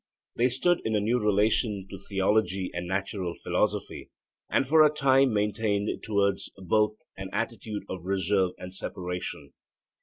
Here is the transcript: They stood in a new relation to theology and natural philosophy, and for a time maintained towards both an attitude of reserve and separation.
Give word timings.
They 0.35 0.49
stood 0.49 0.81
in 0.83 0.95
a 0.95 0.99
new 0.99 1.19
relation 1.19 1.85
to 1.91 1.99
theology 1.99 2.71
and 2.73 2.87
natural 2.87 3.35
philosophy, 3.35 4.09
and 4.49 4.67
for 4.67 4.83
a 4.83 4.89
time 4.89 5.31
maintained 5.31 5.91
towards 6.01 6.49
both 6.57 6.93
an 7.17 7.29
attitude 7.31 7.83
of 7.87 8.03
reserve 8.05 8.53
and 8.57 8.73
separation. 8.73 9.53